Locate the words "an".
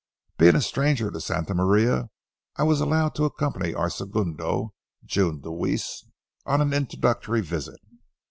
6.59-6.73